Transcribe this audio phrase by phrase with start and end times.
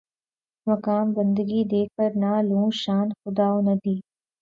[0.67, 3.95] مقام بندگی دے کر نہ لوں شان خداوندی